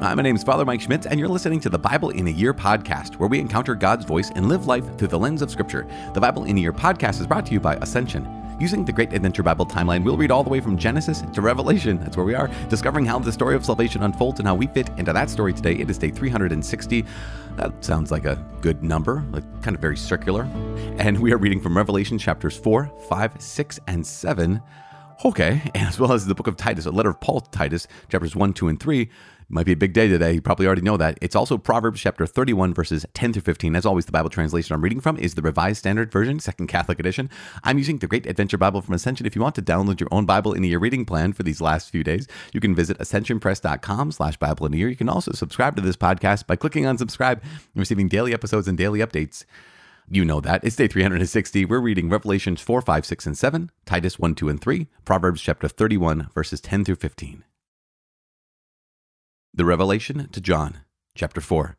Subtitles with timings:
[0.00, 2.30] Hi, my name is Father Mike Schmitz, and you're listening to the Bible in a
[2.30, 5.86] Year podcast, where we encounter God's voice and live life through the lens of Scripture.
[6.14, 8.26] The Bible in a Year podcast is brought to you by Ascension.
[8.58, 11.98] Using the Great Adventure Bible timeline, we'll read all the way from Genesis to Revelation.
[11.98, 14.88] That's where we are, discovering how the story of salvation unfolds and how we fit
[14.96, 15.74] into that story today.
[15.74, 17.04] It is day 360.
[17.56, 20.44] That sounds like a good number, like kind of very circular.
[20.96, 24.62] And we are reading from Revelation chapters 4, 5, 6, and 7.
[25.22, 28.34] Okay, as well as the book of Titus, a letter of Paul to Titus, chapters
[28.34, 29.10] 1, 2, and 3.
[29.52, 30.34] Might be a big day today.
[30.34, 31.18] You probably already know that.
[31.20, 33.74] It's also Proverbs chapter 31, verses 10 through 15.
[33.74, 37.00] As always, the Bible translation I'm reading from is the Revised Standard Version, Second Catholic
[37.00, 37.28] Edition.
[37.64, 39.26] I'm using the Great Adventure Bible from Ascension.
[39.26, 41.60] If you want to download your own Bible in a year reading plan for these
[41.60, 44.88] last few days, you can visit ascensionpress.com slash Bible in a year.
[44.88, 48.68] You can also subscribe to this podcast by clicking on subscribe and receiving daily episodes
[48.68, 49.44] and daily updates.
[50.08, 50.62] You know that.
[50.62, 51.64] It's day 360.
[51.64, 55.66] We're reading Revelations 4, 5, 6, and 7, Titus 1, 2, and 3, Proverbs chapter
[55.66, 57.42] 31, verses 10 through 15.
[59.52, 60.78] The Revelation to John,
[61.16, 61.76] chapter 4,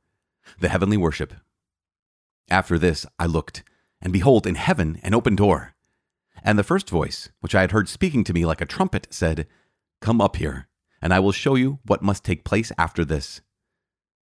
[0.59, 1.33] the heavenly worship.
[2.49, 3.63] After this I looked,
[4.01, 5.73] and behold, in heaven an open door.
[6.43, 9.47] And the first voice, which I had heard speaking to me like a trumpet, said,
[10.01, 10.67] Come up here,
[11.01, 13.39] and I will show you what must take place after this.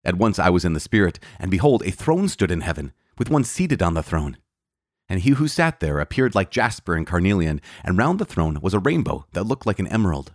[0.04, 3.30] At once I was in the Spirit, and behold, a throne stood in heaven, with
[3.30, 4.38] one seated on the throne.
[5.08, 8.74] And he who sat there appeared like jasper and carnelian, and round the throne was
[8.74, 10.34] a rainbow that looked like an emerald.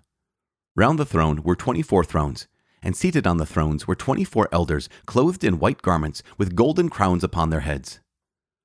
[0.74, 2.48] Round the throne were twenty four thrones
[2.82, 6.88] and seated on the thrones were twenty four elders, clothed in white garments, with golden
[6.88, 8.00] crowns upon their heads.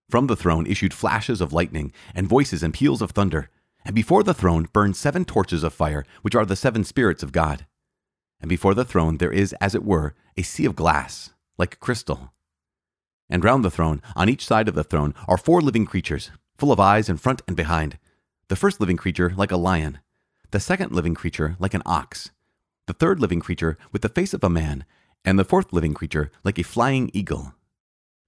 [0.10, 3.50] From the throne issued flashes of lightning, and voices and peals of thunder.
[3.86, 7.32] And before the throne burned seven torches of fire, which are the seven spirits of
[7.32, 7.66] God.
[8.40, 12.34] And before the throne there is, as it were, a sea of glass, like crystal.
[13.30, 16.72] And round the throne, on each side of the throne, are four living creatures, full
[16.72, 17.98] of eyes in front and behind.
[18.48, 20.00] The first living creature like a lion,
[20.52, 22.32] the second living creature like an ox
[22.88, 24.86] the third living creature with the face of a man,
[25.24, 27.54] and the fourth living creature like a flying eagle.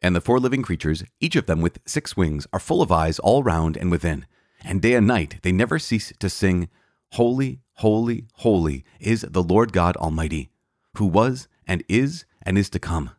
[0.02, 3.19] And the four living creatures, each of them with six wings, are full of eyes
[3.19, 4.25] all round and within,
[4.64, 6.69] and day and night they never cease to sing,
[7.14, 10.52] Holy, holy, holy is the Lord God Almighty,
[10.98, 13.11] who was and is and is to come.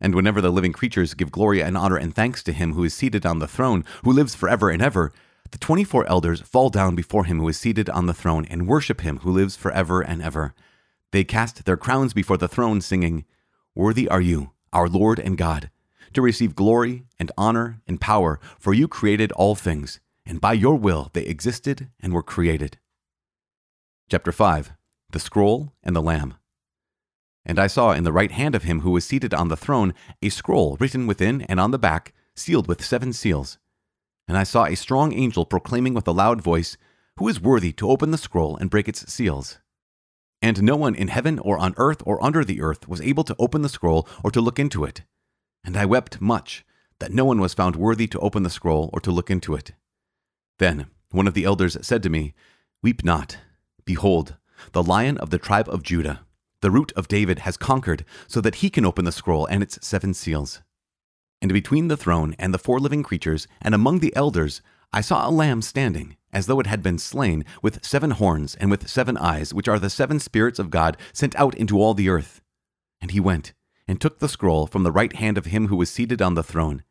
[0.00, 2.92] And whenever the living creatures give glory and honor and thanks to him who is
[2.92, 5.12] seated on the throne, who lives forever and ever,
[5.50, 8.66] the twenty four elders fall down before him who is seated on the throne and
[8.66, 10.54] worship him who lives forever and ever.
[11.12, 13.24] They cast their crowns before the throne, singing,
[13.74, 15.70] Worthy are you, our Lord and God,
[16.12, 20.76] to receive glory and honor and power, for you created all things, and by your
[20.76, 22.78] will they existed and were created.
[24.10, 24.72] Chapter 5
[25.10, 26.34] The Scroll and the Lamb.
[27.46, 29.94] And I saw in the right hand of him who was seated on the throne
[30.22, 33.58] a scroll written within and on the back, sealed with seven seals.
[34.26, 36.76] And I saw a strong angel proclaiming with a loud voice,
[37.18, 39.58] Who is worthy to open the scroll and break its seals?
[40.40, 43.36] And no one in heaven or on earth or under the earth was able to
[43.38, 45.02] open the scroll or to look into it.
[45.64, 46.64] And I wept much
[46.98, 49.72] that no one was found worthy to open the scroll or to look into it.
[50.58, 52.34] Then one of the elders said to me,
[52.82, 53.38] Weep not.
[53.84, 54.36] Behold,
[54.72, 56.20] the lion of the tribe of Judah,
[56.60, 59.78] the root of David, has conquered, so that he can open the scroll and its
[59.86, 60.62] seven seals.
[61.42, 64.62] And between the throne and the four living creatures, and among the elders,
[64.92, 68.70] I saw a lamb standing, as though it had been slain, with seven horns and
[68.70, 72.08] with seven eyes, which are the seven spirits of God sent out into all the
[72.08, 72.40] earth.
[73.00, 73.52] And he went,
[73.86, 76.42] and took the scroll from the right hand of him who was seated on the
[76.42, 76.82] throne.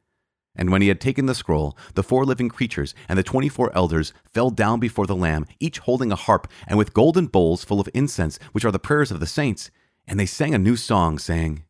[0.55, 3.75] And when he had taken the scroll, the four living creatures and the twenty four
[3.75, 7.79] elders fell down before the Lamb, each holding a harp, and with golden bowls full
[7.79, 9.71] of incense, which are the prayers of the saints.
[10.05, 11.63] And they sang a new song, saying,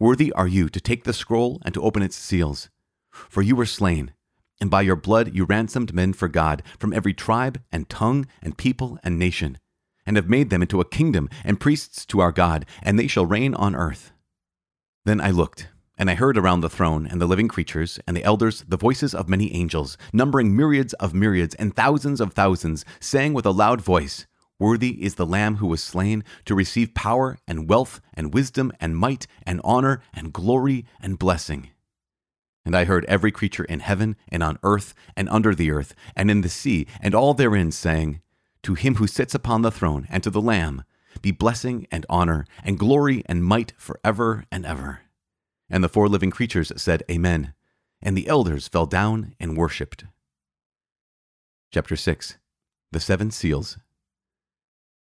[0.00, 2.70] Worthy are you to take the scroll and to open its seals.
[3.10, 4.12] For you were slain,
[4.60, 8.56] and by your blood you ransomed men for God from every tribe and tongue and
[8.56, 9.58] people and nation,
[10.06, 13.26] and have made them into a kingdom and priests to our God, and they shall
[13.26, 14.12] reign on earth.
[15.04, 15.66] Then I looked,
[15.96, 19.16] and I heard around the throne and the living creatures and the elders the voices
[19.16, 23.80] of many angels, numbering myriads of myriads and thousands of thousands, saying with a loud
[23.80, 24.27] voice,
[24.60, 28.96] Worthy is the Lamb who was slain to receive power and wealth and wisdom and
[28.96, 31.70] might and honor and glory and blessing.
[32.64, 36.30] And I heard every creature in heaven and on earth and under the earth and
[36.30, 38.20] in the sea and all therein saying,
[38.64, 40.82] To him who sits upon the throne and to the Lamb
[41.22, 45.00] be blessing and honor and glory and might forever and ever.
[45.70, 47.54] And the four living creatures said, Amen.
[48.02, 50.04] And the elders fell down and worshipped.
[51.72, 52.38] Chapter 6
[52.90, 53.78] The Seven Seals.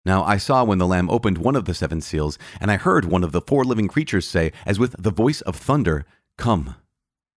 [0.05, 3.05] Now I saw when the Lamb opened one of the seven seals, and I heard
[3.05, 6.07] one of the four living creatures say, as with the voice of thunder,
[6.39, 6.75] Come.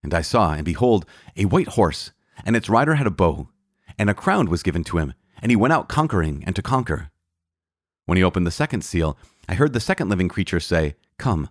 [0.01, 1.05] And I saw, and behold,
[1.35, 2.11] a white horse,
[2.45, 3.49] and its rider had a bow,
[3.97, 7.09] and a crown was given to him, and he went out conquering and to conquer.
[8.05, 9.17] When he opened the second seal,
[9.47, 11.49] I heard the second living creature say, Come.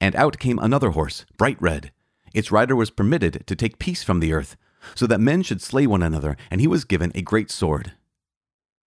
[0.00, 1.92] And out came another horse, bright red.
[2.32, 4.56] Its rider was permitted to take peace from the earth,
[4.94, 7.92] so that men should slay one another, and he was given a great sword.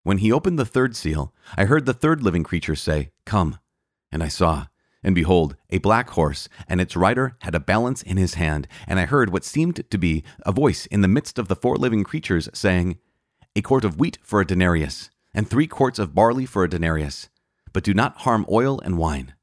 [0.04, 3.58] When he opened the third seal, I heard the third living creature say, Come.
[4.12, 4.68] And I saw,
[5.02, 9.00] and behold, a black horse, and its rider had a balance in his hand, and
[9.00, 12.04] I heard what seemed to be a voice in the midst of the four living
[12.04, 13.00] creatures saying,
[13.56, 17.30] A quart of wheat for a denarius, and three quarts of barley for a denarius,
[17.72, 19.34] but do not harm oil and wine.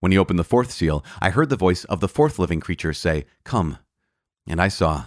[0.00, 2.92] When he opened the fourth seal, I heard the voice of the fourth living creature
[2.92, 3.78] say, Come.
[4.46, 5.06] And I saw,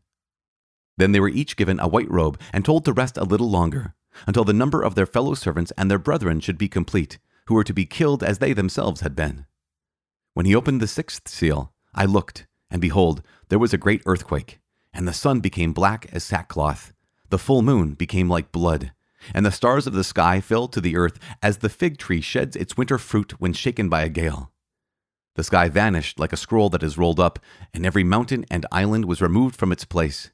[1.01, 3.95] Then they were each given a white robe and told to rest a little longer,
[4.27, 7.17] until the number of their fellow servants and their brethren should be complete,
[7.47, 9.47] who were to be killed as they themselves had been.
[10.35, 14.59] When he opened the sixth seal, I looked, and behold, there was a great earthquake,
[14.93, 16.93] and the sun became black as sackcloth,
[17.31, 18.91] the full moon became like blood,
[19.33, 22.55] and the stars of the sky fell to the earth as the fig tree sheds
[22.55, 24.51] its winter fruit when shaken by a gale.
[25.33, 27.39] The sky vanished like a scroll that is rolled up,
[27.73, 30.29] and every mountain and island was removed from its place.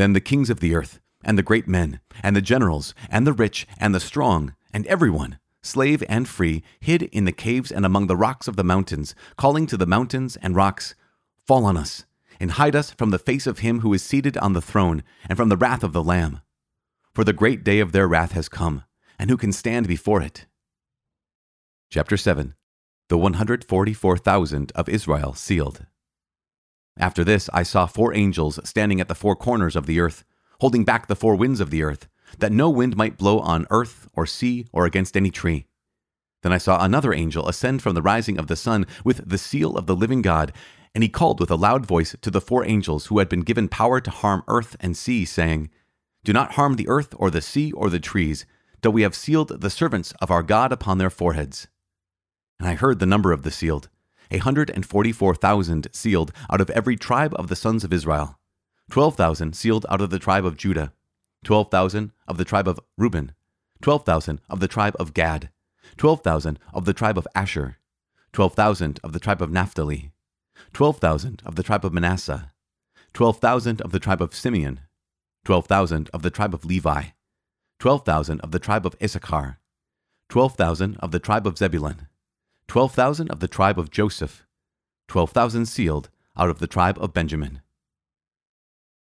[0.00, 3.34] Then the kings of the earth, and the great men, and the generals, and the
[3.34, 8.06] rich, and the strong, and everyone, slave and free, hid in the caves and among
[8.06, 10.94] the rocks of the mountains, calling to the mountains and rocks,
[11.46, 12.06] Fall on us,
[12.40, 15.36] and hide us from the face of him who is seated on the throne, and
[15.36, 16.40] from the wrath of the Lamb.
[17.12, 18.84] For the great day of their wrath has come,
[19.18, 20.46] and who can stand before it?
[21.90, 22.54] Chapter 7
[23.08, 25.84] The 144,000 of Israel sealed.
[26.96, 30.24] After this, I saw four angels standing at the four corners of the earth,
[30.60, 32.08] holding back the four winds of the earth,
[32.38, 35.66] that no wind might blow on earth or sea or against any tree.
[36.42, 39.76] Then I saw another angel ascend from the rising of the sun with the seal
[39.76, 40.52] of the living God,
[40.94, 43.68] and he called with a loud voice to the four angels who had been given
[43.68, 45.70] power to harm earth and sea, saying,
[46.24, 48.46] Do not harm the earth or the sea or the trees,
[48.82, 51.68] till we have sealed the servants of our God upon their foreheads.
[52.58, 53.88] And I heard the number of the sealed
[54.30, 57.92] a hundred and forty four thousand sealed out of every tribe of the sons of
[57.92, 58.38] Israel,
[58.90, 60.92] twelve thousand sealed out of the tribe of Judah,
[61.44, 63.32] twelve thousand of the tribe of Reuben,
[63.82, 65.50] twelve thousand of the tribe of Gad,
[65.96, 67.78] twelve thousand of the tribe of Asher,
[68.32, 70.12] twelve thousand of the tribe of Naphtali,
[70.72, 72.52] twelve thousand of the tribe of Manasseh,
[73.12, 74.80] twelve thousand of the tribe of Simeon,
[75.44, 77.04] twelve thousand of the tribe of Levi,
[77.78, 79.58] twelve thousand of the tribe of Issachar,
[80.28, 82.06] twelve thousand of the tribe of Zebulun,
[82.70, 84.46] 12,000 of the tribe of Joseph,
[85.08, 87.62] 12,000 sealed out of the tribe of Benjamin.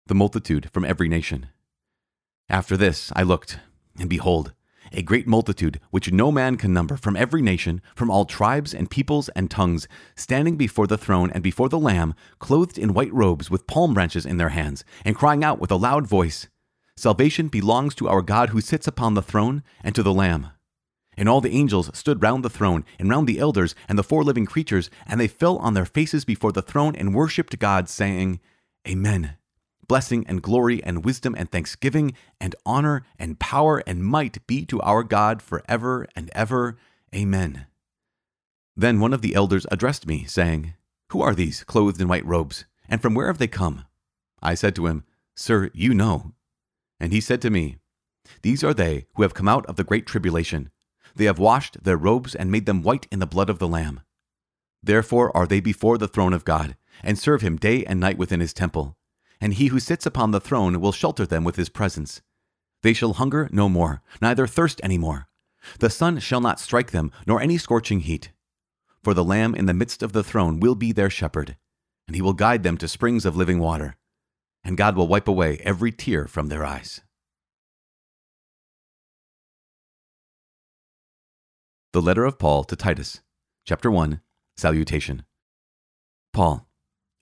[0.07, 1.49] The multitude from every nation.
[2.49, 3.59] After this I looked,
[3.99, 4.53] and behold,
[4.93, 8.89] a great multitude which no man can number from every nation, from all tribes and
[8.89, 13.51] peoples and tongues, standing before the throne and before the Lamb, clothed in white robes
[13.51, 16.47] with palm branches in their hands, and crying out with a loud voice
[16.97, 20.53] Salvation belongs to our God who sits upon the throne and to the Lamb.
[21.17, 24.23] And all the angels stood round the throne, and round the elders, and the four
[24.23, 28.38] living creatures, and they fell on their faces before the throne and worshipped God, saying,
[28.87, 29.37] Amen.
[29.88, 34.81] Blessing and glory and wisdom and thanksgiving and honor and power and might be to
[34.81, 36.76] our God for ever and ever.
[37.14, 37.67] Amen.
[38.76, 40.75] Then one of the elders addressed me, saying,
[41.11, 43.85] Who are these clothed in white robes, and from where have they come?
[44.43, 46.33] I said to him, Sir, you know.
[47.00, 47.76] And he said to me,
[48.43, 50.71] These are they who have come out of the great tribulation
[51.16, 54.00] they have washed their robes and made them white in the blood of the Lamb.
[54.82, 58.40] Therefore are they before the throne of God, and serve him day and night within
[58.40, 58.96] his temple.
[59.40, 62.23] And he who sits upon the throne will shelter them with his presence.
[62.82, 65.28] They shall hunger no more, neither thirst any more.
[65.80, 68.30] The sun shall not strike them, nor any scorching heat.
[69.02, 71.56] For the Lamb in the midst of the throne will be their shepherd,
[72.06, 73.96] and he will guide them to springs of living water.
[74.62, 77.02] And God will wipe away every tear from their eyes.
[81.97, 83.23] The letter of Paul to Titus,
[83.65, 84.21] chapter 1,
[84.55, 85.25] salutation.
[86.35, 86.69] Paul,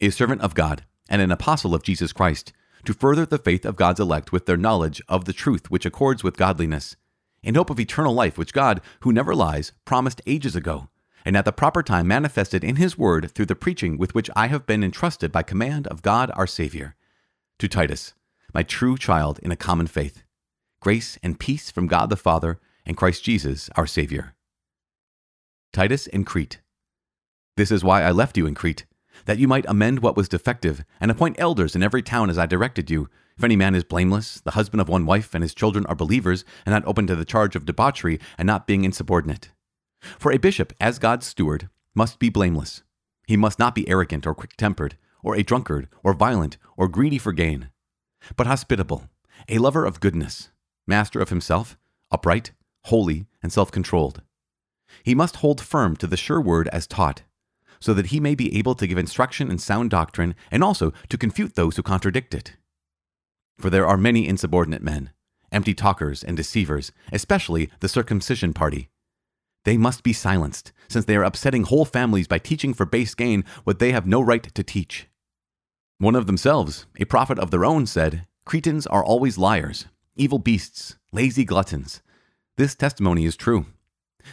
[0.00, 2.52] a servant of God and an apostle of Jesus Christ,
[2.85, 6.25] to further the faith of God's elect with their knowledge of the truth which accords
[6.25, 6.97] with godliness,
[7.40, 10.88] in hope of eternal life which God, who never lies, promised ages ago,
[11.25, 14.49] and at the proper time manifested in his word through the preaching with which I
[14.49, 16.97] have been entrusted by command of God our Savior.
[17.61, 18.14] To Titus,
[18.52, 20.25] my true child in a common faith,
[20.81, 24.35] grace and peace from God the Father and Christ Jesus our Savior.
[25.75, 26.61] Titus in Crete.
[27.57, 28.87] This is why I left you in Crete,
[29.25, 32.47] that you might amend what was defective, and appoint elders in every town as I
[32.47, 33.09] directed you.
[33.37, 36.45] If any man is blameless, the husband of one wife, and his children are believers,
[36.64, 39.50] and not open to the charge of debauchery, and not being insubordinate.
[40.00, 42.85] For a bishop, as God's steward, must be blameless.
[43.26, 47.19] He must not be arrogant or quick tempered, or a drunkard, or violent, or greedy
[47.19, 47.71] for gain,
[48.37, 49.09] but hospitable,
[49.49, 50.50] a lover of goodness,
[50.87, 51.76] master of himself,
[52.12, 52.52] upright,
[52.85, 54.23] holy, and self controlled.
[55.02, 57.22] He must hold firm to the sure word as taught,
[57.80, 61.18] so that he may be able to give instruction in sound doctrine and also to
[61.18, 62.56] confute those who contradict it.
[63.58, 65.10] For there are many insubordinate men,
[65.52, 68.88] empty talkers and deceivers, especially the circumcision party.
[69.64, 73.44] They must be silenced, since they are upsetting whole families by teaching for base gain
[73.64, 75.08] what they have no right to teach.
[75.98, 79.86] One of themselves, a prophet of their own, said, Cretans are always liars,
[80.16, 82.02] evil beasts, lazy gluttons.
[82.56, 83.66] This testimony is true.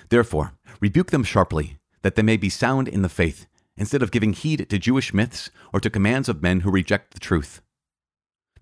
[0.10, 4.33] Therefore, rebuke them sharply, that they may be sound in the faith, instead of giving
[4.33, 7.62] heed to Jewish myths or to commands of men who reject the truth.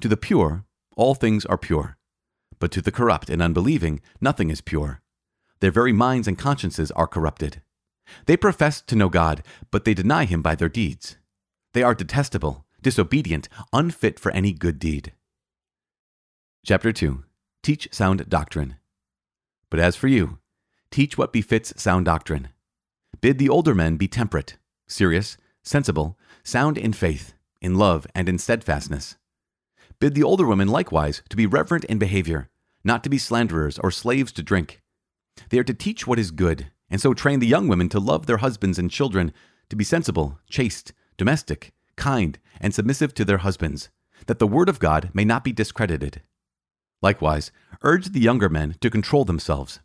[0.01, 1.97] To the pure, all things are pure,
[2.59, 5.01] but to the corrupt and unbelieving, nothing is pure.
[5.59, 7.61] Their very minds and consciences are corrupted.
[8.25, 11.17] They profess to know God, but they deny Him by their deeds.
[11.73, 15.13] They are detestable, disobedient, unfit for any good deed.
[16.65, 17.23] Chapter 2
[17.61, 18.77] Teach sound doctrine.
[19.69, 20.39] But as for you,
[20.91, 22.49] teach what befits sound doctrine.
[23.21, 28.37] Bid the older men be temperate, serious, sensible, sound in faith, in love, and in
[28.37, 29.17] steadfastness.
[29.99, 32.49] Bid the older women likewise to be reverent in behavior,
[32.83, 34.81] not to be slanderers or slaves to drink.
[35.49, 38.25] They are to teach what is good, and so train the young women to love
[38.25, 39.33] their husbands and children,
[39.69, 43.89] to be sensible, chaste, domestic, kind, and submissive to their husbands,
[44.27, 46.21] that the word of God may not be discredited.
[47.01, 47.51] Likewise,
[47.83, 49.79] urge the younger men to control themselves.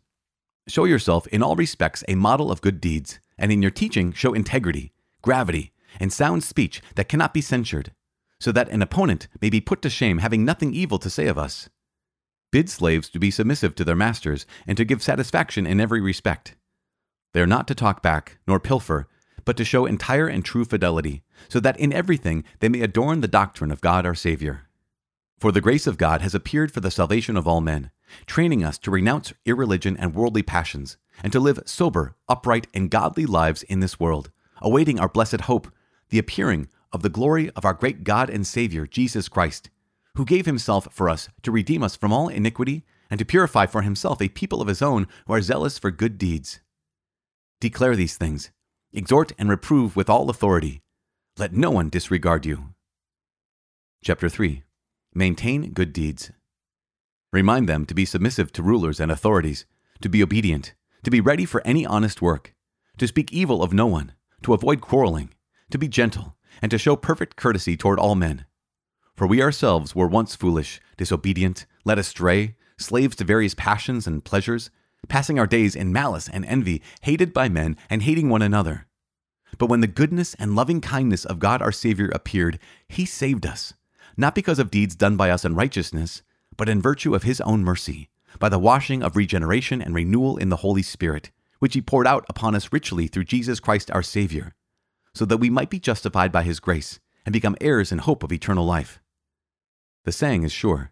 [0.67, 4.33] Show yourself in all respects a model of good deeds, and in your teaching show
[4.33, 7.91] integrity, gravity, and sound speech that cannot be censured,
[8.39, 11.37] so that an opponent may be put to shame having nothing evil to say of
[11.37, 11.69] us.
[12.51, 16.55] Bid slaves to be submissive to their masters and to give satisfaction in every respect.
[17.33, 19.07] They are not to talk back, nor pilfer,
[19.43, 23.27] but to show entire and true fidelity, so that in everything they may adorn the
[23.27, 24.67] doctrine of God our Savior.
[25.37, 27.91] For the grace of God has appeared for the salvation of all men,
[28.25, 33.25] training us to renounce irreligion and worldly passions, and to live sober, upright, and godly
[33.25, 34.31] lives in this world,
[34.61, 35.71] awaiting our blessed hope,
[36.09, 39.69] the appearing of the glory of our great God and Savior, Jesus Christ,
[40.15, 43.81] who gave himself for us to redeem us from all iniquity and to purify for
[43.81, 46.61] himself a people of his own who are zealous for good deeds.
[47.59, 48.51] Declare these things,
[48.93, 50.81] exhort and reprove with all authority.
[51.37, 52.69] Let no one disregard you.
[54.03, 54.63] Chapter 3
[55.13, 56.31] Maintain good deeds.
[57.35, 59.65] Remind them to be submissive to rulers and authorities,
[59.99, 60.73] to be obedient,
[61.03, 62.55] to be ready for any honest work,
[62.97, 64.13] to speak evil of no one,
[64.43, 65.33] to avoid quarreling,
[65.69, 68.45] to be gentle, and to show perfect courtesy toward all men.
[69.17, 74.69] For we ourselves were once foolish, disobedient, led astray, slaves to various passions and pleasures,
[75.09, 78.87] passing our days in malice and envy, hated by men, and hating one another.
[79.57, 83.73] But when the goodness and loving kindness of God our Savior appeared, He saved us,
[84.15, 86.21] not because of deeds done by us in righteousness,
[86.57, 88.09] but in virtue of His own mercy,
[88.39, 92.25] by the washing of regeneration and renewal in the Holy Spirit, which He poured out
[92.29, 94.53] upon us richly through Jesus Christ our Savior,
[95.13, 98.31] so that we might be justified by His grace and become heirs in hope of
[98.31, 98.99] eternal life.
[100.03, 100.91] The saying is sure.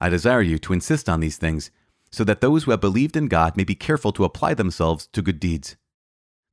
[0.00, 1.70] I desire you to insist on these things,
[2.10, 5.22] so that those who have believed in God may be careful to apply themselves to
[5.22, 5.76] good deeds.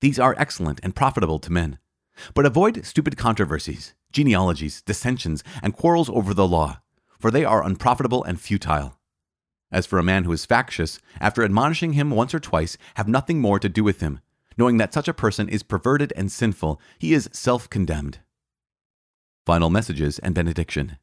[0.01, 1.79] These are excellent and profitable to men.
[2.33, 6.81] But avoid stupid controversies, genealogies, dissensions, and quarrels over the law,
[7.23, 8.99] for they are unprofitable and futile.
[9.71, 13.39] As for a man who is factious, after admonishing him once or twice, have nothing
[13.39, 14.19] more to do with him,
[14.57, 18.19] knowing that such a person is perverted and sinful, he is self condemned.
[19.45, 20.97] Final messages and benediction.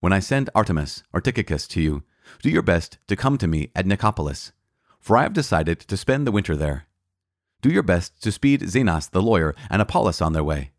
[0.00, 2.02] When I send Artemas or to you,
[2.42, 4.52] do your best to come to me at Nicopolis,
[5.00, 6.84] for I have decided to spend the winter there.
[7.62, 10.72] Do your best to speed Zenas the lawyer and Apollos on their way.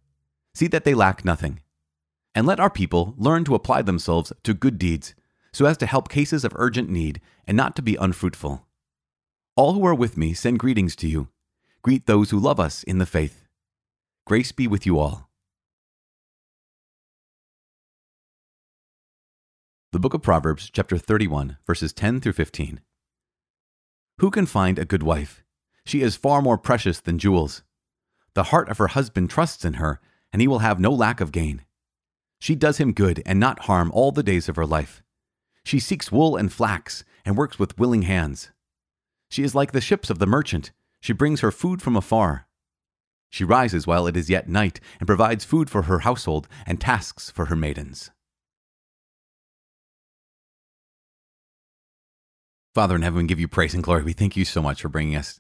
[0.54, 1.62] See that they lack nothing.
[2.36, 5.16] And let our people learn to apply themselves to good deeds,
[5.54, 8.68] so as to help cases of urgent need and not to be unfruitful.
[9.56, 11.30] All who are with me send greetings to you.
[11.82, 13.46] Greet those who love us in the faith.
[14.28, 15.30] Grace be with you all.
[19.94, 22.82] The book of Proverbs, chapter 31, verses 10 through 15.
[24.18, 25.42] Who can find a good wife?
[25.86, 27.64] She is far more precious than jewels.
[28.34, 30.02] The heart of her husband trusts in her,
[30.34, 31.62] and he will have no lack of gain.
[32.46, 35.02] She does him good and not harm all the days of her life.
[35.64, 38.52] She seeks wool and flax, and works with willing hands.
[39.32, 40.72] She is like the ships of the merchant.
[41.02, 42.46] She brings her food from afar.
[43.32, 47.32] She rises while it is yet night and provides food for her household and tasks
[47.32, 48.12] for her maidens.
[52.76, 54.04] Father in heaven, we give you praise and glory.
[54.04, 55.40] We thank you so much for bringing us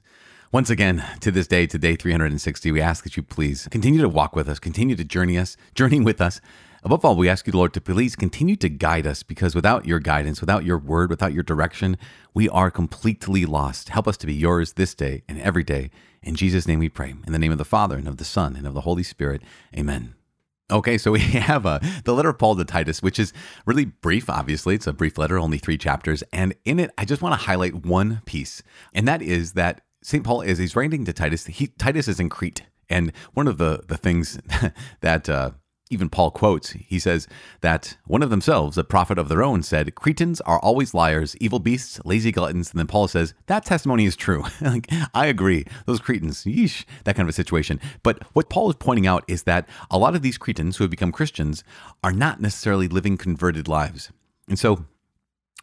[0.51, 2.71] once again to this day, to day 360.
[2.71, 5.99] We ask that you please continue to walk with us, continue to journey us, journey
[5.99, 6.41] with us.
[6.85, 9.97] Above all, we ask you, Lord, to please continue to guide us because without your
[9.99, 11.97] guidance, without your word, without your direction,
[12.35, 13.89] we are completely lost.
[13.89, 15.89] Help us to be yours this day and every day.
[16.21, 17.15] In Jesus' name we pray.
[17.25, 19.41] In the name of the Father, and of the Son, and of the Holy Spirit.
[19.75, 20.13] Amen.
[20.71, 23.33] Okay, so we have uh, the letter of Paul to Titus, which is
[23.65, 24.75] really brief, obviously.
[24.75, 26.23] It's a brief letter, only three chapters.
[26.31, 28.61] And in it, I just want to highlight one piece,
[28.93, 30.23] and that is that St.
[30.23, 32.61] Paul, is he's writing to Titus, he, Titus is in Crete.
[32.87, 34.39] And one of the, the things
[35.01, 35.49] that uh,
[35.91, 37.27] even Paul quotes, he says
[37.61, 41.59] that one of themselves, a prophet of their own, said, Cretans are always liars, evil
[41.59, 42.71] beasts, lazy gluttons.
[42.71, 44.43] And then Paul says, that testimony is true.
[44.61, 45.65] like, I agree.
[45.85, 47.79] Those Cretans, yeesh, that kind of a situation.
[48.01, 50.91] But what Paul is pointing out is that a lot of these Cretans who have
[50.91, 51.63] become Christians
[52.03, 54.11] are not necessarily living converted lives.
[54.47, 54.85] And so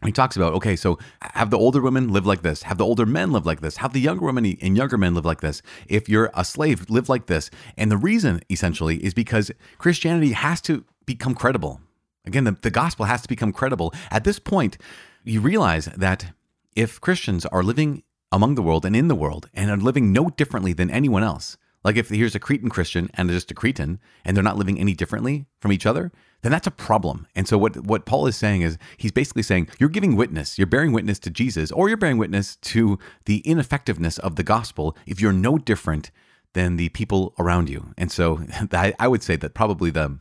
[0.05, 2.63] he talks about okay so have the older women live like this?
[2.65, 3.79] Have the older men live like this?
[3.79, 5.63] Have the younger women and younger men live like this?
[5.89, 7.51] If you're a slave live like this.
[7.77, 11.81] And the reason essentially is because christianity has to become credible.
[12.27, 13.93] Again the, the gospel has to become credible.
[14.11, 14.79] At this point
[15.25, 16.33] you realize that
[16.75, 20.31] if christians are living among the world and in the world and are living no
[20.31, 24.37] differently than anyone else like if here's a cretan christian and just a cretan and
[24.37, 26.13] they're not living any differently from each other
[26.43, 27.27] then that's a problem.
[27.35, 30.67] And so what what Paul is saying is he's basically saying you're giving witness, you're
[30.67, 35.21] bearing witness to Jesus, or you're bearing witness to the ineffectiveness of the gospel if
[35.21, 36.11] you're no different
[36.53, 37.95] than the people around you.
[37.97, 40.19] And so I, would say that probably the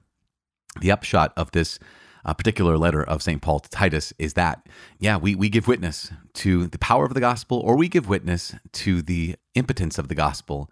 [0.80, 1.80] the upshot of this
[2.24, 3.42] uh, particular letter of St.
[3.42, 4.68] Paul to Titus is that,
[5.00, 8.54] yeah, we, we give witness to the power of the gospel, or we give witness
[8.74, 10.70] to the impotence of the gospel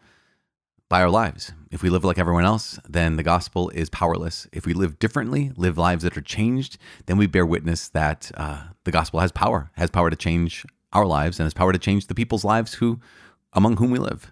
[0.90, 1.54] by our lives.
[1.72, 4.48] If we live like everyone else, then the gospel is powerless.
[4.52, 8.64] If we live differently, live lives that are changed, then we bear witness that uh,
[8.86, 12.08] the gospel has power, has power to change our lives, and has power to change
[12.08, 13.00] the people's lives who,
[13.54, 14.32] among whom we live.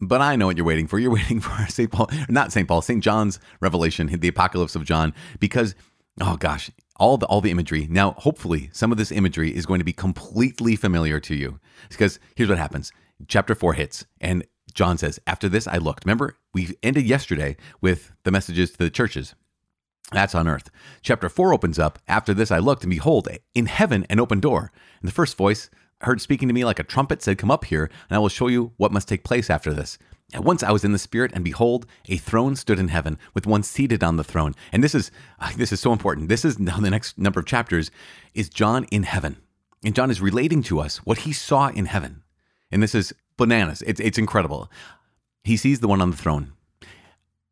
[0.00, 0.98] But I know what you're waiting for.
[0.98, 1.90] You're waiting for St.
[1.90, 2.66] Paul, not St.
[2.66, 3.02] Paul, St.
[3.02, 5.76] John's revelation, the apocalypse of John, because,
[6.20, 7.86] oh gosh, all the all the imagery.
[7.88, 11.60] Now, hopefully, some of this imagery is going to be completely familiar to you.
[11.88, 12.90] Because here's what happens.
[13.28, 14.44] Chapter 4 hits, and
[14.76, 16.04] John says, After this I looked.
[16.04, 19.34] Remember, we ended yesterday with the messages to the churches.
[20.12, 20.70] That's on earth.
[21.02, 21.98] Chapter 4 opens up.
[22.06, 24.70] After this I looked, and behold, in heaven an open door.
[25.00, 25.70] And the first voice
[26.02, 28.48] heard speaking to me like a trumpet said, Come up here, and I will show
[28.48, 29.98] you what must take place after this.
[30.34, 33.46] At once I was in the spirit, and behold, a throne stood in heaven, with
[33.46, 34.54] one seated on the throne.
[34.72, 35.10] And this is
[35.56, 36.28] this is so important.
[36.28, 37.90] This is now the next number of chapters
[38.34, 39.38] is John in heaven,
[39.82, 42.22] and John is relating to us what he saw in heaven.
[42.70, 43.82] And this is bananas.
[43.86, 44.70] It's, it's incredible.
[45.44, 46.52] He sees the one on the throne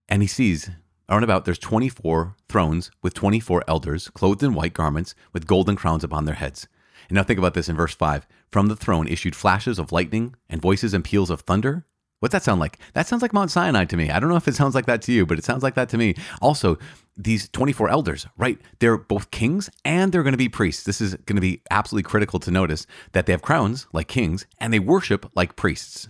[0.09, 0.71] and he sees
[1.09, 6.05] around about there's 24 thrones with 24 elders clothed in white garments with golden crowns
[6.05, 6.67] upon their heads.
[7.09, 8.27] And now think about this in verse 5.
[8.51, 11.85] From the throne issued flashes of lightning and voices and peals of thunder.
[12.25, 12.79] What's that sound like?
[12.95, 14.09] That sounds like Mount Sinai to me.
[14.09, 15.91] I don't know if it sounds like that to you, but it sounds like that
[15.91, 16.15] to me.
[16.41, 16.79] Also,
[17.19, 18.59] these 24 elders, right?
[18.79, 20.85] They're both kings and they're going to be priests.
[20.85, 24.47] This is going to be absolutely critical to notice that they have crowns like kings
[24.59, 26.09] and they worship like priests.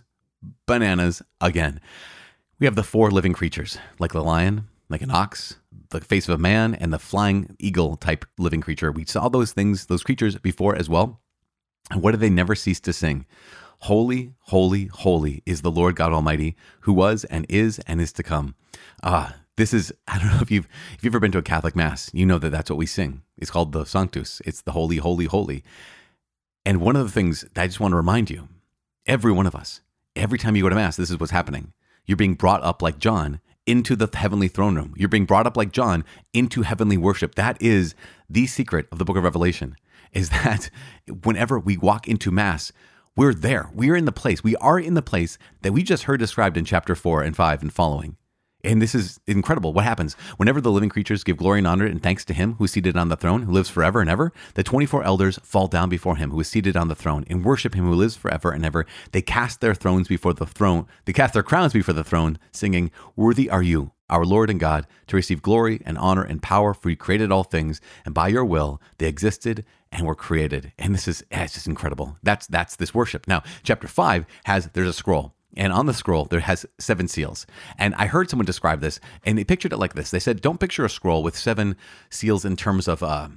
[0.66, 1.80] Bananas again.
[2.60, 5.56] We have the four living creatures, like the lion, like an ox,
[5.90, 8.92] the face of a man, and the flying eagle type living creature.
[8.92, 11.20] We saw those things, those creatures before as well.
[11.90, 13.26] And what do they never cease to sing?
[13.84, 18.22] Holy, holy, holy is the Lord God Almighty, who was and is and is to
[18.22, 18.54] come.
[19.02, 21.76] Ah, this is I don't know if you've if you've ever been to a Catholic
[21.76, 23.20] mass, you know that that's what we sing.
[23.36, 24.40] It's called the Sanctus.
[24.46, 25.62] It's the holy, holy, holy.
[26.64, 28.48] And one of the things that I just want to remind you,
[29.04, 29.82] every one of us,
[30.16, 31.74] every time you go to mass, this is what's happening.
[32.06, 34.94] You're being brought up like John into the heavenly throne room.
[34.96, 37.34] You're being brought up like John into heavenly worship.
[37.34, 37.94] That is
[38.30, 39.76] the secret of the book of Revelation.
[40.14, 40.70] Is that
[41.22, 42.72] whenever we walk into mass,
[43.16, 43.70] we're there.
[43.72, 44.42] We are in the place.
[44.42, 47.62] We are in the place that we just heard described in chapter 4 and 5
[47.62, 48.16] and following.
[48.64, 49.72] And this is incredible.
[49.72, 52.64] What happens whenever the living creatures give glory and honor and thanks to him who
[52.64, 54.32] is seated on the throne, who lives forever and ever?
[54.54, 57.74] The 24 elders fall down before him who is seated on the throne and worship
[57.74, 58.86] him who lives forever and ever.
[59.12, 60.86] They cast their thrones before the throne.
[61.04, 64.86] They cast their crowns before the throne, singing, Worthy are you, our Lord and God,
[65.06, 68.44] to receive glory and honor and power, for you created all things, and by your
[68.44, 70.72] will they existed and were created.
[70.78, 72.16] And this is it's just incredible.
[72.22, 73.26] That's that's this worship.
[73.26, 75.34] Now, chapter five has there's a scroll.
[75.56, 77.46] And on the scroll, there has seven seals.
[77.78, 80.10] And I heard someone describe this, and they pictured it like this.
[80.10, 81.76] They said, "Don't picture a scroll with seven
[82.10, 83.28] seals in terms of uh,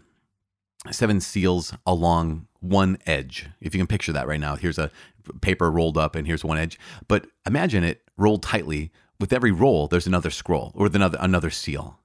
[0.92, 3.48] seven seals along one edge.
[3.62, 4.90] If you can picture that right now, here's a
[5.42, 6.80] paper rolled up, and here's one edge.
[7.08, 12.00] But imagine it rolled tightly with every roll, there's another scroll or another another seal.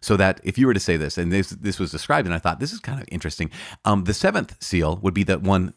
[0.00, 2.38] So that if you were to say this, and this this was described, and I
[2.38, 3.50] thought this is kind of interesting.
[3.84, 5.72] Um, the seventh seal would be that one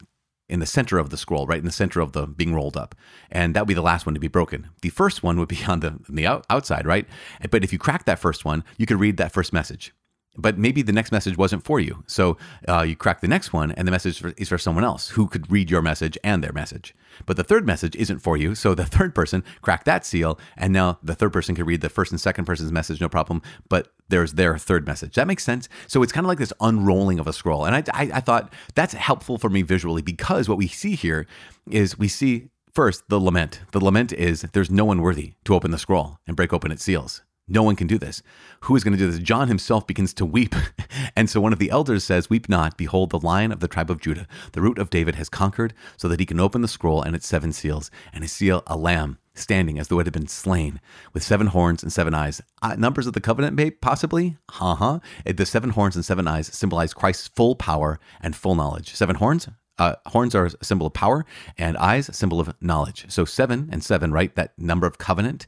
[0.50, 2.96] in the center of the scroll, right in the center of the being rolled up,
[3.32, 4.70] and that would be the last one to be broken.
[4.82, 7.08] The first one would be on the on the out, outside, right?
[7.50, 9.94] But if you crack that first one, you could read that first message
[10.38, 12.04] but maybe the next message wasn't for you.
[12.08, 15.28] So uh, you crack the next one, and the message is for someone else who
[15.28, 16.96] could read your message and their message.
[17.26, 18.54] But the third message isn't for you.
[18.56, 21.90] So the third person cracked that seal, and now the third person can read the
[21.90, 23.42] first and second person's message, no problem.
[23.68, 25.16] But there's their third message.
[25.16, 25.68] That makes sense.
[25.88, 27.66] So it's kind of like this unrolling of a scroll.
[27.66, 31.26] And I, I, I thought that's helpful for me visually because what we see here
[31.70, 33.62] is we see first the lament.
[33.72, 36.84] The lament is there's no one worthy to open the scroll and break open its
[36.84, 37.24] seals.
[37.48, 38.22] No one can do this.
[38.62, 39.20] Who is going to do this?
[39.20, 40.54] John himself begins to weep.
[41.16, 42.78] and so one of the elders says, Weep not.
[42.78, 46.08] Behold, the lion of the tribe of Judah, the root of David, has conquered so
[46.08, 49.18] that he can open the scroll and its seven seals, and his seal a lamb
[49.34, 50.82] standing as though it had been slain,
[51.14, 52.42] with seven horns and seven eyes.
[52.62, 54.38] Uh, numbers of the covenant, maybe, possibly?
[54.60, 55.00] Uh huh.
[55.26, 58.94] The seven horns and seven eyes symbolize Christ's full power and full knowledge.
[58.94, 61.26] Seven horns, uh, horns are a symbol of power,
[61.58, 63.06] and eyes, a symbol of knowledge.
[63.10, 64.36] So seven and seven, right?
[64.36, 65.48] That number of covenant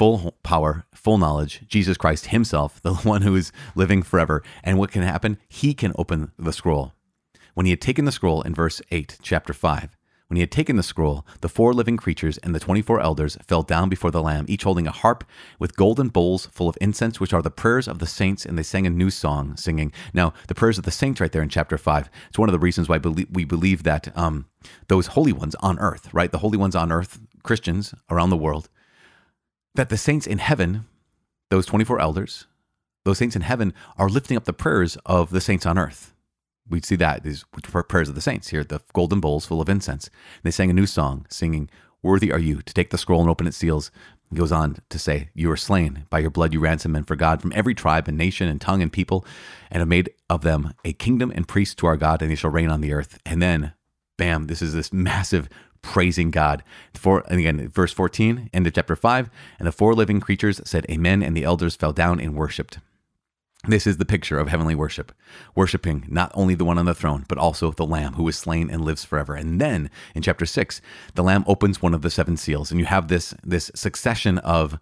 [0.00, 4.42] full power, full knowledge, Jesus Christ Himself, the one who is living forever.
[4.64, 5.36] And what can happen?
[5.46, 6.94] He can open the scroll.
[7.52, 10.76] When he had taken the scroll in verse 8, chapter 5, when he had taken
[10.76, 14.46] the scroll, the four living creatures and the 24 elders fell down before the Lamb,
[14.48, 15.22] each holding a harp
[15.58, 18.62] with golden bowls full of incense, which are the prayers of the saints, and they
[18.62, 19.92] sang a new song, singing.
[20.14, 22.58] Now, the prayers of the saints, right there in chapter 5, it's one of the
[22.58, 24.46] reasons why we believe that um,
[24.88, 26.32] those holy ones on earth, right?
[26.32, 28.70] The holy ones on earth, Christians around the world,
[29.74, 30.86] that the saints in heaven,
[31.50, 32.46] those 24 elders,
[33.04, 36.14] those saints in heaven are lifting up the prayers of the saints on earth.
[36.68, 37.44] We see that these
[37.88, 40.08] prayers of the saints here, the golden bowls full of incense.
[40.42, 41.68] They sang a new song, singing,
[42.02, 43.90] Worthy are you to take the scroll and open its seals.
[44.30, 46.06] He goes on to say, You are slain.
[46.08, 48.80] By your blood you ransom men for God from every tribe and nation and tongue
[48.80, 49.26] and people,
[49.70, 52.50] and have made of them a kingdom and priests to our God, and they shall
[52.50, 53.18] reign on the earth.
[53.26, 53.72] And then,
[54.16, 55.48] bam, this is this massive
[55.82, 56.62] praising God.
[56.94, 60.86] For and again, verse 14, end of chapter 5, and the four living creatures said
[60.90, 62.78] amen, and the elders fell down and worshipped.
[63.68, 65.12] This is the picture of heavenly worship,
[65.54, 68.70] worshiping not only the one on the throne, but also the Lamb who is slain
[68.70, 69.34] and lives forever.
[69.34, 70.80] And then in chapter six,
[71.14, 74.78] the Lamb opens one of the seven seals, and you have this this succession of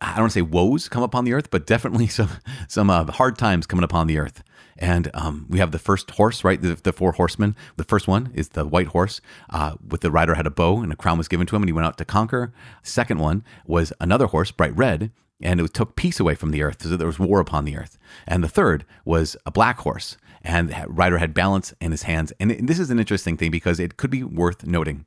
[0.00, 2.30] I don't want to say woes come upon the earth, but definitely some
[2.66, 4.42] some uh, hard times coming upon the earth.
[4.78, 6.60] And um, we have the first horse, right?
[6.60, 7.56] The, the, four horsemen.
[7.76, 10.92] The first one is the white horse, uh, with the rider had a bow and
[10.92, 12.52] a crown was given to him, and he went out to conquer.
[12.82, 15.10] Second one was another horse, bright red,
[15.40, 17.98] and it took peace away from the earth, so there was war upon the earth.
[18.26, 22.32] And the third was a black horse, and the rider had balance in his hands.
[22.40, 25.04] And this is an interesting thing because it could be worth noting.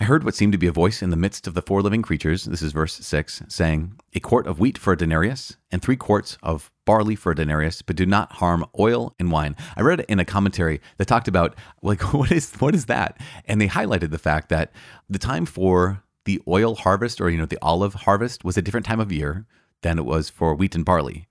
[0.00, 2.02] I heard what seemed to be a voice in the midst of the four living
[2.02, 5.94] creatures, this is verse 6, saying, A quart of wheat for a denarius, and three
[5.94, 9.54] quarts of barley for a denarius, but do not harm oil and wine.
[9.76, 13.20] I read it in a commentary that talked about, like, what is what is that?
[13.46, 14.72] And they highlighted the fact that
[15.08, 18.86] the time for the oil harvest or, you know, the olive harvest was a different
[18.86, 19.46] time of year
[19.82, 21.28] than it was for wheat and barley.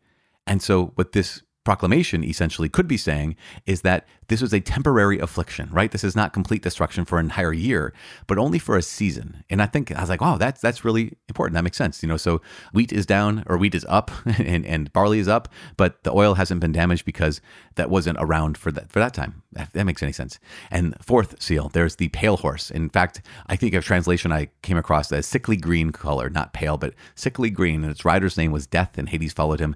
[0.48, 5.20] And so what this proclamation essentially could be saying is that this was a temporary
[5.20, 5.92] affliction, right?
[5.92, 7.94] This is not complete destruction for an entire year,
[8.28, 9.44] but only for a season.
[9.50, 11.56] And I think I was like, wow, that's that's really important.
[11.56, 12.02] That makes sense.
[12.02, 12.42] You know, so
[12.74, 16.36] wheat is down or wheat is up and, and barley is up, but the oil
[16.36, 17.42] hasn't been damaged because
[17.76, 19.44] that wasn't around for that for that time.
[19.54, 20.40] That, that makes any sense.
[20.72, 22.72] And fourth seal, there's the pale horse.
[22.72, 26.78] In fact, I think a translation I came across that sickly green color, not pale,
[26.78, 29.76] but sickly green, and its rider's name was Death, and Hades followed him.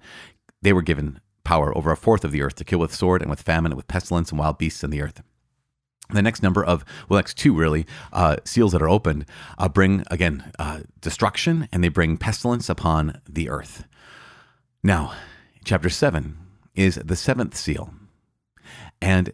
[0.63, 3.29] They were given power over a fourth of the earth to kill with sword and
[3.29, 5.23] with famine and with pestilence and wild beasts in the earth.
[6.09, 9.25] The next number of, well, next two really, uh, seals that are opened
[9.57, 13.85] uh, bring, again, uh, destruction and they bring pestilence upon the earth.
[14.83, 15.13] Now,
[15.63, 16.37] chapter 7
[16.75, 17.93] is the seventh seal.
[19.01, 19.31] And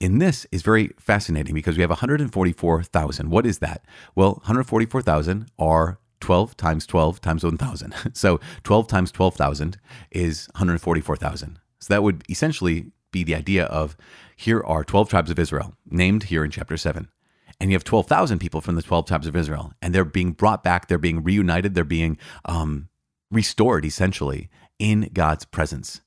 [0.00, 3.30] in this is very fascinating because we have 144,000.
[3.30, 3.86] What is that?
[4.14, 7.94] Well, 144,000 are 12 times 12 times 1,000.
[8.14, 9.78] So 12 times 12,000
[10.10, 11.58] is 144,000.
[11.80, 13.94] So that would essentially be the idea of
[14.34, 17.08] here are 12 tribes of Israel, named here in chapter 7.
[17.60, 20.64] And you have 12,000 people from the 12 tribes of Israel, and they're being brought
[20.64, 22.88] back, they're being reunited, they're being um,
[23.30, 26.00] restored essentially in God's presence.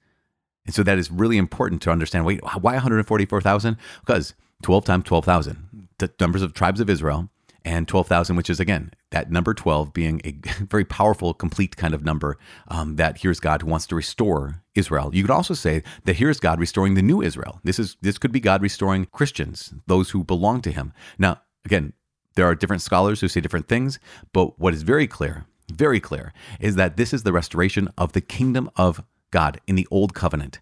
[0.65, 2.25] And so that is really important to understand.
[2.25, 3.77] Wait, why 144,000?
[4.01, 7.29] Because 12 times 12,000, the numbers of tribes of Israel,
[7.67, 10.31] and 12,000, which is again, that number 12 being a
[10.69, 12.37] very powerful, complete kind of number
[12.69, 15.13] um, that here's God who wants to restore Israel.
[15.13, 17.59] You could also say that here's God restoring the new Israel.
[17.63, 20.93] This is this could be God restoring Christians, those who belong to him.
[21.19, 21.93] Now, again,
[22.35, 23.99] there are different scholars who say different things,
[24.31, 28.21] but what is very clear very clear, is that this is the restoration of the
[28.21, 30.59] kingdom of God in the old covenant.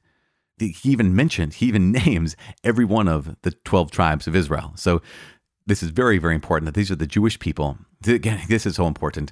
[0.57, 4.73] He even mentioned, he even names every one of the 12 tribes of Israel.
[4.75, 5.01] So
[5.67, 7.77] this is very, very important that these are the Jewish people.
[8.07, 9.31] Again, this is so important.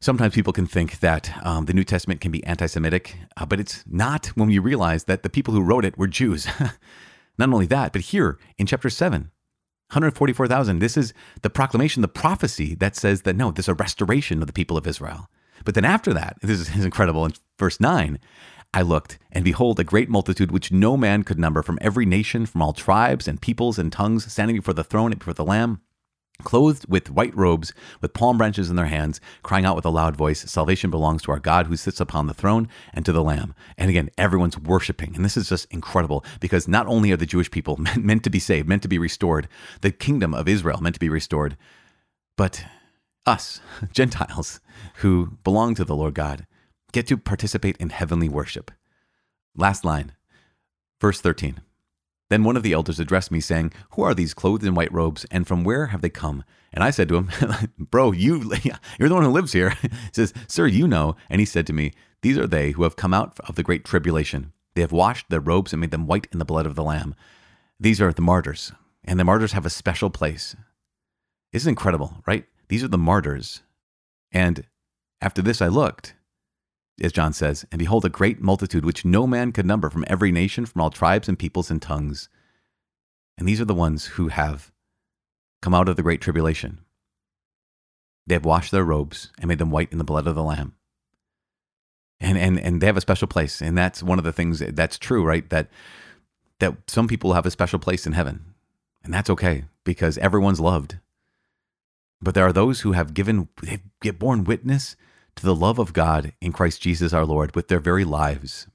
[0.00, 3.60] Sometimes people can think that um, the New Testament can be anti Semitic, uh, but
[3.60, 6.46] it's not when you realize that the people who wrote it were Jews.
[7.38, 9.22] not only that, but here in chapter 7,
[9.90, 14.46] 144,000, this is the proclamation, the prophecy that says that no, there's a restoration of
[14.46, 15.28] the people of Israel.
[15.64, 17.24] But then after that, this is incredible.
[17.24, 18.18] In verse 9,
[18.74, 22.44] I looked, and behold, a great multitude which no man could number from every nation,
[22.44, 25.80] from all tribes and peoples and tongues, standing before the throne and before the Lamb,
[26.42, 30.16] clothed with white robes, with palm branches in their hands, crying out with a loud
[30.16, 33.54] voice, Salvation belongs to our God who sits upon the throne and to the Lamb.
[33.76, 35.16] And again, everyone's worshiping.
[35.16, 38.38] And this is just incredible because not only are the Jewish people meant to be
[38.38, 39.48] saved, meant to be restored,
[39.80, 41.56] the kingdom of Israel meant to be restored,
[42.36, 42.64] but
[43.26, 43.60] us,
[43.92, 44.60] Gentiles,
[44.96, 46.46] who belong to the Lord God,
[46.92, 48.70] get to participate in heavenly worship.
[49.56, 50.12] Last line,
[51.00, 51.60] verse 13.
[52.30, 55.24] Then one of the elders addressed me, saying, Who are these clothed in white robes,
[55.30, 56.44] and from where have they come?
[56.72, 57.30] And I said to him,
[57.78, 58.52] Bro, you,
[58.98, 59.70] you're the one who lives here.
[59.82, 61.16] he says, Sir, you know.
[61.30, 63.84] And he said to me, These are they who have come out of the great
[63.84, 64.52] tribulation.
[64.74, 67.14] They have washed their robes and made them white in the blood of the Lamb.
[67.80, 68.72] These are the martyrs,
[69.04, 70.54] and the martyrs have a special place.
[71.52, 72.44] This is incredible, right?
[72.68, 73.62] These are the martyrs.
[74.30, 74.64] And
[75.22, 76.14] after this, I looked,
[77.00, 80.32] as John says, and behold, a great multitude which no man could number from every
[80.32, 82.28] nation, from all tribes and peoples and tongues.
[83.36, 84.72] And these are the ones who have
[85.62, 86.80] come out of the great tribulation.
[88.26, 90.74] They have washed their robes and made them white in the blood of the Lamb.
[92.20, 93.62] And, and, and they have a special place.
[93.62, 95.48] And that's one of the things that's true, right?
[95.50, 95.70] That,
[96.58, 98.54] that some people have a special place in heaven.
[99.04, 100.98] And that's okay because everyone's loved.
[102.20, 104.96] But there are those who have given, they get born witness
[105.38, 108.66] to the love of God in Christ Jesus our Lord with their very lives.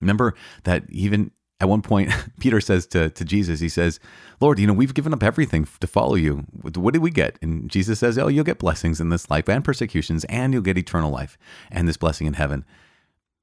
[0.00, 4.00] Remember that even at one point, Peter says to, to Jesus, he says,
[4.40, 6.44] Lord, you know, we've given up everything to follow you.
[6.60, 7.38] What did we get?
[7.40, 10.76] And Jesus says, Oh, you'll get blessings in this life and persecutions, and you'll get
[10.76, 11.38] eternal life
[11.70, 12.64] and this blessing in heaven.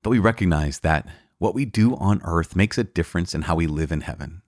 [0.04, 1.08] But we recognize that
[1.38, 4.42] what we do on earth makes a difference in how we live in heaven.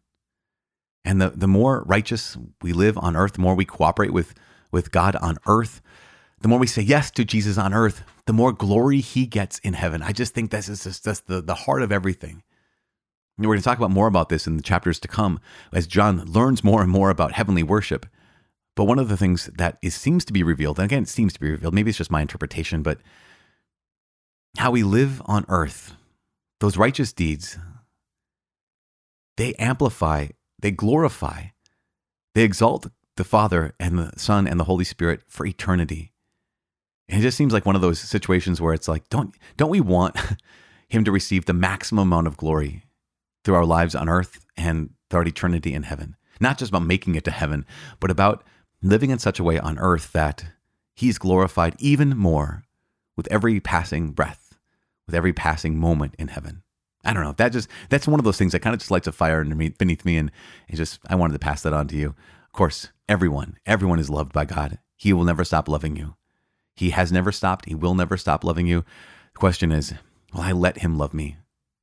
[1.05, 4.33] And the, the more righteous we live on earth, the more we cooperate with,
[4.71, 5.81] with God on earth,
[6.41, 9.73] the more we say yes to Jesus on earth, the more glory he gets in
[9.73, 10.01] heaven.
[10.01, 12.43] I just think this is just, just the, the heart of everything.
[13.37, 15.39] And we're going to talk about more about this in the chapters to come
[15.71, 18.05] as John learns more and more about heavenly worship.
[18.75, 21.33] But one of the things that is, seems to be revealed, and again, it seems
[21.33, 22.99] to be revealed, maybe it's just my interpretation, but
[24.57, 25.93] how we live on earth,
[26.59, 27.57] those righteous deeds,
[29.37, 30.27] they amplify,
[30.59, 31.45] they glorify,
[32.33, 36.10] they exalt the Father and the Son and the Holy Spirit for eternity.
[37.11, 40.15] It just seems like one of those situations where it's like, don't don't we want
[40.87, 42.83] him to receive the maximum amount of glory
[43.43, 46.15] through our lives on earth and throughout eternity in heaven?
[46.39, 47.65] Not just about making it to heaven,
[47.99, 48.43] but about
[48.81, 50.45] living in such a way on earth that
[50.95, 52.63] he's glorified even more
[53.17, 54.57] with every passing breath,
[55.05, 56.63] with every passing moment in heaven.
[57.03, 57.33] I don't know.
[57.33, 60.05] That just that's one of those things that kind of just lights a fire beneath
[60.05, 60.31] me, and
[60.71, 62.15] just I wanted to pass that on to you.
[62.45, 64.79] Of course, everyone, everyone is loved by God.
[64.95, 66.15] He will never stop loving you.
[66.75, 67.65] He has never stopped.
[67.65, 68.83] He will never stop loving you.
[69.33, 69.93] The question is,
[70.33, 71.37] will I let him love me?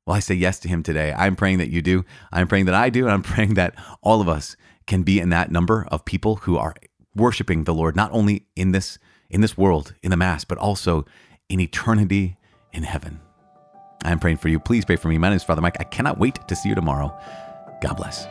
[0.07, 1.12] Will I say yes to him today?
[1.12, 2.05] I'm praying that you do.
[2.33, 3.05] I'm praying that I do.
[3.05, 6.57] And I'm praying that all of us can be in that number of people who
[6.57, 6.74] are
[7.14, 8.98] worshiping the Lord, not only in this,
[9.29, 11.05] in this world, in the Mass, but also
[11.48, 12.37] in eternity
[12.72, 13.20] in heaven.
[14.05, 14.59] I'm praying for you.
[14.59, 15.18] Please pray for me.
[15.18, 15.77] My name is Father Mike.
[15.81, 17.16] I cannot wait to see you tomorrow.
[17.83, 18.27] God bless.